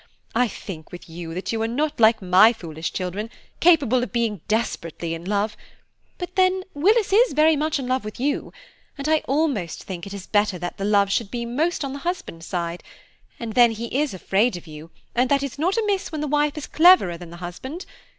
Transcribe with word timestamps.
I 0.33 0.47
think, 0.47 0.91
with 0.91 1.07
you, 1.07 1.35
that 1.35 1.51
you 1.51 1.61
are 1.61 1.67
not 1.67 1.99
like 1.99 2.23
my 2.23 2.53
foolish 2.53 2.91
children, 2.91 3.29
capable 3.59 4.01
of 4.01 4.11
being 4.11 4.41
desperately 4.47 5.13
in 5.13 5.23
love; 5.25 5.55
but 6.17 6.35
then 6.35 6.63
Willis 6.73 7.13
is 7.13 7.33
very 7.33 7.55
much 7.55 7.77
in 7.77 7.85
love 7.85 8.03
with 8.03 8.19
you, 8.19 8.51
and 8.97 9.07
I 9.07 9.19
almost 9.27 9.83
think 9.83 10.07
it 10.07 10.13
is 10.15 10.25
better 10.25 10.57
that 10.57 10.77
the 10.79 10.85
love 10.85 11.11
should 11.11 11.29
be 11.29 11.45
most 11.45 11.85
on 11.85 11.93
the 11.93 11.99
husband's 11.99 12.47
side; 12.47 12.81
and 13.39 13.53
then 13.53 13.69
he 13.69 13.95
is 14.01 14.11
afraid 14.15 14.57
of 14.57 14.65
you, 14.65 14.89
and 15.13 15.29
that 15.29 15.43
is 15.43 15.59
not 15.59 15.77
amiss 15.77 16.11
when 16.11 16.21
the 16.21 16.27
wife 16.27 16.57
is 16.57 16.65
cleverer 16.65 17.15
than 17.15 17.29
the 17.29 17.37
husband. 17.37 17.85